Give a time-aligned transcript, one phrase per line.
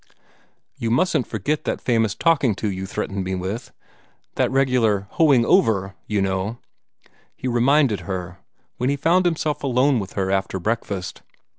[0.77, 3.71] "You mustn't forget that famous talking to you threatened me with
[4.33, 6.57] that 'regular hoeing over,' you know,"
[7.35, 8.39] he reminded her,
[8.77, 11.21] when he found himself alone with her after breakfast.